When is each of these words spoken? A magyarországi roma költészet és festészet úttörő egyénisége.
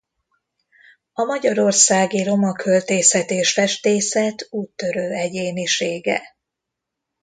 A 1.13 1.23
magyarországi 1.23 2.23
roma 2.23 2.53
költészet 2.53 3.29
és 3.31 3.53
festészet 3.53 4.45
úttörő 4.49 5.09
egyénisége. 5.11 6.21